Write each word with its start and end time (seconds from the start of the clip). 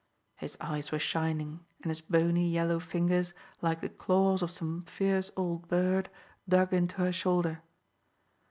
His 0.37 0.57
eyes 0.59 0.91
were 0.91 0.97
shining 0.97 1.59
and 1.83 1.91
his 1.91 2.01
bony 2.01 2.49
yellow 2.49 2.79
fingers, 2.79 3.35
like 3.61 3.81
the 3.81 3.89
claws 3.89 4.41
of 4.41 4.49
some 4.49 4.83
fierce 4.85 5.29
old 5.37 5.67
bird, 5.67 6.09
dug 6.49 6.73
into 6.73 6.95
her 6.97 7.11
shoulder. 7.13 7.61